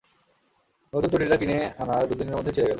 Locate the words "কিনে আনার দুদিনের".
1.37-2.35